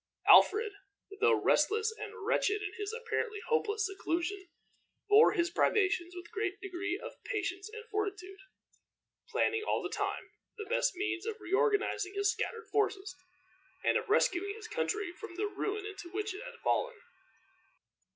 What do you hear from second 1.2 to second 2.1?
restless